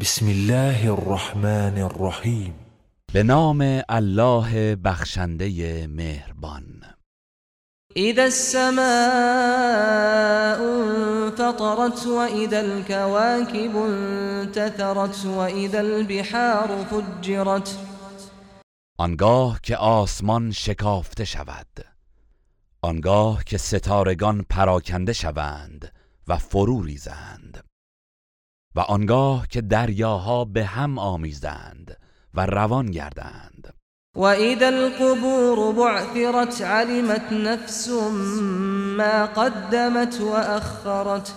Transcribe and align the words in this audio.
بسم 0.00 0.26
الله 0.26 0.90
الرحمن 0.90 1.78
الرحیم 1.78 2.54
به 3.12 3.22
نام 3.22 3.82
الله 3.88 4.76
بخشنده 4.76 5.86
مهربان. 5.86 6.82
اذا 7.96 8.24
السماء 8.24 8.78
انفطرت 10.60 12.06
واذا 12.06 12.60
الكواكب 12.60 13.76
انتثرت 13.76 15.26
واذا 15.26 15.80
البحار 15.80 16.84
فجرت. 16.84 17.78
آنگاه 18.98 19.60
که 19.62 19.76
آسمان 19.76 20.50
شکافته 20.52 21.24
شود 21.24 21.84
آنگاه 22.82 23.44
که 23.44 23.58
ستارگان 23.58 24.46
پراکنده 24.50 25.12
شوند 25.12 25.92
و 26.28 26.38
فرو 26.38 26.82
ریزند. 26.82 27.67
و 28.78 28.80
آنگاه 28.80 29.46
که 29.48 29.60
دریاها 29.60 30.44
به 30.44 30.64
هم 30.64 30.98
آمیزند 30.98 31.96
و 32.34 32.46
روان 32.46 32.90
گردند. 32.90 33.74
و 34.16 34.22
اذا 34.22 34.66
القبور 34.66 35.72
بعثرت 35.72 36.62
علمت 36.62 37.32
نفس 37.32 37.88
ما 38.98 39.26
قدمت 39.26 40.20
و 40.20 40.28
اخرت. 40.32 41.32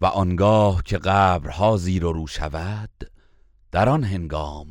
و 0.00 0.06
آنگاه 0.06 0.82
که 0.82 0.98
قبرها 0.98 1.76
زیر 1.76 2.04
و 2.04 2.12
رو 2.12 2.26
شود 2.26 3.10
در 3.72 3.88
آن 3.88 4.04
هنگام 4.04 4.66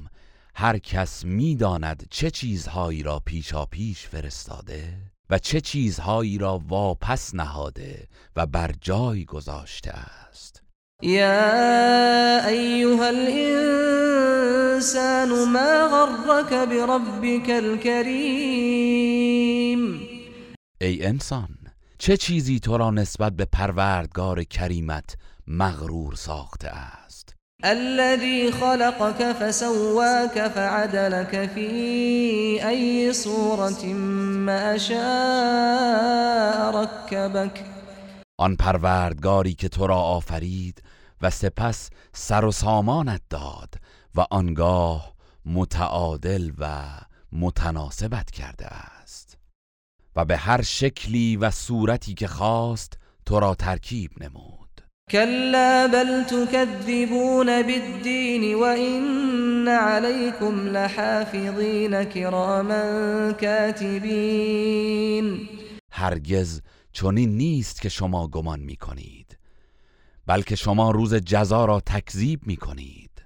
هر 0.55 0.77
کس 0.77 1.25
می‌داند 1.25 2.07
چه 2.09 2.31
چیزهایی 2.31 3.03
را 3.03 3.21
پیشا 3.25 3.65
پیش 3.65 4.07
فرستاده 4.07 4.97
و 5.29 5.39
چه 5.39 5.61
چیزهایی 5.61 6.37
را 6.37 6.61
واپس 6.67 7.35
نهاده 7.35 8.07
و 8.35 8.45
بر 8.45 8.71
جای 8.81 9.25
گذاشته 9.25 9.91
است. 9.91 10.66
یا 11.01 12.47
ایها 12.47 13.07
الانسان 13.07 14.49
ما 15.53 15.87
غرك 15.87 16.53
بربك 16.69 17.49
الكریم 17.49 18.97
ای 20.81 21.05
انسان 21.05 21.47
چه 21.97 22.17
چیزی 22.17 22.59
تو 22.59 22.77
را 22.77 22.91
نسبت 22.91 23.33
به 23.33 23.45
پروردگار 23.45 24.43
کریمت 24.43 25.15
مغرور 25.47 26.15
ساخته 26.15 26.67
است؟ 26.67 27.35
الذي 27.63 28.51
خلقك 28.51 29.31
فسواك 29.33 30.47
فعدلك 30.47 31.49
في 31.55 31.69
أي 32.67 33.13
صورة 33.13 33.85
ما 34.45 34.77
شاء 34.77 34.97
ركبك 36.71 37.76
آن 38.39 38.55
پروردگاری 38.55 39.53
که 39.53 39.69
تو 39.69 39.87
را 39.87 39.95
آفرید 39.95 40.83
و 41.21 41.29
سپس 41.29 41.89
سر 42.13 42.45
و 42.45 42.51
سامانت 42.51 43.21
داد 43.29 43.73
و 44.15 44.25
آنگاه 44.31 45.13
متعادل 45.45 46.51
و 46.57 46.83
متناسبت 47.31 48.31
کرده 48.31 48.65
است. 48.65 49.37
و 50.15 50.25
به 50.25 50.37
هر 50.37 50.61
شکلی 50.61 51.37
و 51.37 51.51
صورتی 51.51 52.13
که 52.13 52.27
خواست 52.27 52.97
تو 53.25 53.39
را 53.39 53.55
ترکیب 53.55 54.11
نمود. 54.23 54.57
كلا 55.11 55.87
بل 55.87 56.23
تكذبون 56.23 57.61
بالدين 57.61 58.55
وإن 58.55 59.67
عليكم 59.67 60.67
لحافظين 60.67 62.03
كراما 62.03 63.31
كاتبين 63.31 64.77
هرگز 65.91 66.61
چنین 66.99 67.37
نیست 67.37 67.81
که 67.81 67.89
شما 67.89 68.27
گمان 68.27 68.59
می 68.59 68.75
کنید 68.75 69.37
بلکه 70.25 70.55
شما 70.55 70.91
روز 70.91 71.13
جزا 71.13 71.65
را 71.65 71.79
تکذیب 71.79 72.47
می 72.47 72.55
کنید 72.55 73.25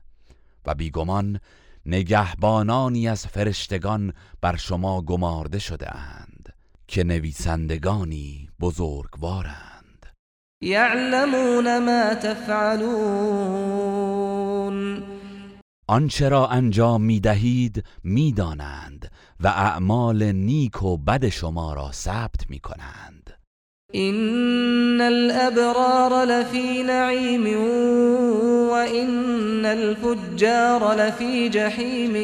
و 0.65 0.75
بیگمان 0.75 1.39
نگهبانانی 1.85 3.07
از 3.07 3.27
فرشتگان 3.27 4.13
بر 4.41 4.55
شما 4.55 5.01
گمارده 5.01 5.59
شده 5.59 5.95
اند 5.95 6.53
که 6.87 7.03
نویسندگانی 7.03 8.49
بزرگوارند. 8.59 10.05
یعلمون 10.61 11.85
ما 11.85 12.15
تفعلون. 12.15 12.91
آنچه 15.87 16.29
را 16.29 16.47
انجام 16.47 17.01
می 17.01 17.19
دهید 17.19 17.83
می 18.03 18.31
دانند 18.31 19.11
و 19.39 19.47
اعمال 19.47 20.31
نیک 20.31 20.83
و 20.83 20.97
بد 20.97 21.29
شما 21.29 21.73
را 21.73 21.91
ثبت 21.91 22.49
می 22.49 22.59
کنند 22.59 23.40
این 23.91 25.01
الابرار 25.01 26.25
لفی 26.25 26.83
نعیم 26.83 27.43
و 28.69 28.71
این 28.71 29.65
الفجار 29.65 30.95
لفی 30.95 31.49
جحیم 31.49 32.15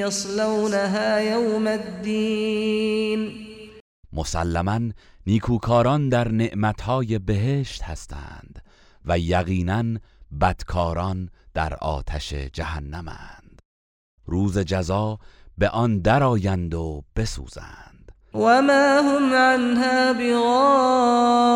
یصلونها 0.00 1.20
یوم 1.20 1.66
الدین 1.66 3.32
مسلما 4.12 4.80
نیکوکاران 5.26 6.08
در 6.08 6.28
نعمتهای 6.28 7.18
بهشت 7.18 7.82
هستند 7.82 8.62
و 9.04 9.18
یقینا 9.18 9.84
بدکاران 10.40 11.28
در 11.54 11.74
آتش 11.74 12.32
جهنمند 12.34 13.62
روز 14.26 14.58
جزا 14.58 15.18
به 15.58 15.68
آن 15.68 15.98
درآیند 15.98 16.74
و 16.74 17.04
بسوزند. 17.16 17.89
و 18.34 18.62
ما 18.62 19.00
هم 19.00 19.34
عنها 19.34 20.12
بغائبین 20.12 21.50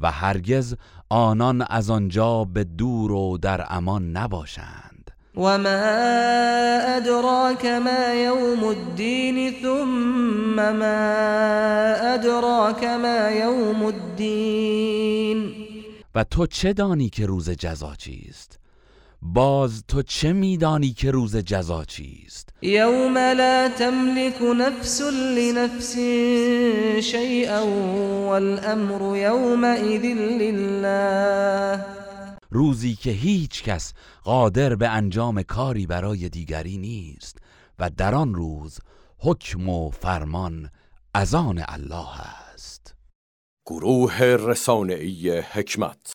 و 0.00 0.10
هرگز 0.10 0.74
آنان 1.08 1.62
از 1.70 1.90
آنجا 1.90 2.44
به 2.44 2.64
دور 2.64 3.12
و 3.12 3.38
در 3.38 3.66
امان 3.68 4.16
نباشند. 4.16 5.10
وما 5.36 5.78
أدراك 6.96 7.64
ما 7.66 8.14
يوم 8.14 8.64
الدين 8.64 9.54
ثم 9.62 10.56
ما 10.56 11.14
أدراك 12.14 12.84
ما 12.84 13.30
يوم 13.30 13.82
الدين. 13.82 15.52
و 16.14 16.24
تو 16.24 16.46
چه 16.46 16.72
دانی 16.72 17.08
که 17.08 17.26
روز 17.26 17.50
جزا 17.50 17.94
چیست؟ 17.94 18.58
باز 19.22 19.84
تو 19.88 20.02
چه 20.02 20.32
میدانی 20.32 20.92
که 20.92 21.10
روز 21.10 21.36
جزا 21.36 21.84
چیست؟ 21.84 22.48
یوم 22.62 23.18
لا 23.18 23.68
تملك 23.68 24.42
نفس 24.42 25.00
لنفس 25.38 25.96
شیئا 27.02 27.66
والامر 28.26 29.16
یومئذ 29.16 30.04
لله. 30.40 31.84
روزی 32.50 32.94
که 32.94 33.10
هیچ 33.10 33.62
کس 33.62 33.92
قادر 34.24 34.74
به 34.74 34.88
انجام 34.88 35.42
کاری 35.42 35.86
برای 35.86 36.28
دیگری 36.28 36.78
نیست 36.78 37.38
و 37.78 37.90
در 37.90 38.14
آن 38.14 38.34
روز 38.34 38.78
حکم 39.18 39.68
و 39.68 39.90
فرمان 39.90 40.70
از 41.14 41.34
آن 41.34 41.62
الله 41.68 42.20
است. 42.20 42.94
گروه 43.66 44.22
رسانه‌ای 44.22 45.38
حکمت 45.38 45.98